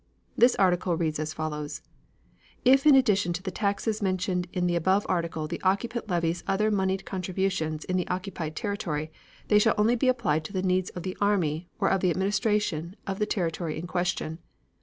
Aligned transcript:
This 0.35 0.55
article 0.55 0.97
reads 0.97 1.19
as 1.19 1.31
follows: 1.31 1.83
"If 2.65 2.87
in 2.87 2.95
addition 2.95 3.33
to 3.33 3.43
the 3.43 3.51
taxes 3.51 4.01
mentioned 4.01 4.47
in 4.51 4.65
the 4.65 4.75
above 4.75 5.05
article 5.07 5.47
the 5.47 5.61
occupant 5.61 6.09
levies 6.09 6.43
other 6.47 6.71
moneyed 6.71 7.05
contributions 7.05 7.85
in 7.85 7.97
the 7.97 8.07
occupied 8.07 8.55
territory, 8.55 9.11
they 9.47 9.59
shall 9.59 9.75
only 9.77 9.95
be 9.95 10.07
applied 10.07 10.43
to 10.45 10.53
the 10.53 10.63
needs 10.63 10.89
of 10.89 11.03
the 11.03 11.15
army, 11.21 11.67
or 11.77 11.91
of 11.91 12.01
the 12.01 12.09
administration, 12.09 12.95
of 13.05 13.19
the 13.19 13.27
territory 13.27 13.77
in 13.77 13.85
question." 13.85 14.39